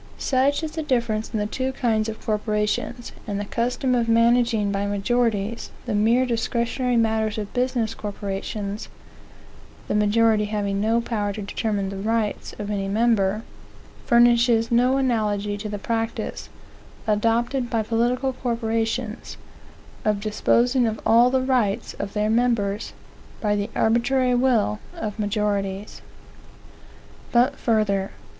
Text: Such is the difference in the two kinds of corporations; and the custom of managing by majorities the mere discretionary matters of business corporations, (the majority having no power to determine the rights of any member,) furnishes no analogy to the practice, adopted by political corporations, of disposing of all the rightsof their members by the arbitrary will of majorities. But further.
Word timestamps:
Such 0.17 0.63
is 0.63 0.71
the 0.71 0.81
difference 0.81 1.31
in 1.31 1.37
the 1.37 1.45
two 1.45 1.73
kinds 1.73 2.09
of 2.09 2.25
corporations; 2.25 3.11
and 3.27 3.39
the 3.39 3.45
custom 3.45 3.93
of 3.93 4.09
managing 4.09 4.71
by 4.71 4.87
majorities 4.87 5.69
the 5.85 5.93
mere 5.93 6.25
discretionary 6.25 6.97
matters 6.97 7.37
of 7.37 7.53
business 7.53 7.93
corporations, 7.93 8.89
(the 9.87 9.93
majority 9.93 10.45
having 10.45 10.81
no 10.81 11.01
power 11.01 11.31
to 11.33 11.43
determine 11.43 11.89
the 11.89 11.97
rights 11.97 12.55
of 12.57 12.71
any 12.71 12.87
member,) 12.87 13.43
furnishes 14.07 14.71
no 14.71 14.97
analogy 14.97 15.55
to 15.55 15.69
the 15.69 15.77
practice, 15.77 16.49
adopted 17.05 17.69
by 17.69 17.83
political 17.83 18.33
corporations, 18.33 19.37
of 20.03 20.19
disposing 20.19 20.87
of 20.87 20.99
all 21.05 21.29
the 21.29 21.41
rightsof 21.45 22.13
their 22.13 22.31
members 22.31 22.93
by 23.39 23.55
the 23.55 23.69
arbitrary 23.75 24.33
will 24.33 24.79
of 24.95 25.19
majorities. 25.19 26.01
But 27.31 27.55
further. 27.55 28.09